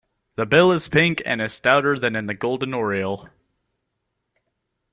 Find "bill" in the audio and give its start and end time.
0.47-0.71